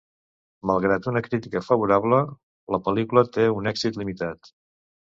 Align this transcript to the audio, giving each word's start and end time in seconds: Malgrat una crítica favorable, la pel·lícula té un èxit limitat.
Malgrat 0.69 1.09
una 1.11 1.21
crítica 1.27 1.61
favorable, 1.67 2.23
la 2.77 2.83
pel·lícula 2.89 3.27
té 3.39 3.49
un 3.61 3.75
èxit 3.75 4.03
limitat. 4.05 4.57